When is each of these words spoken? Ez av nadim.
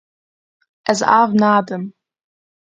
Ez 0.95 1.03
av 1.19 1.37
nadim. 1.45 1.87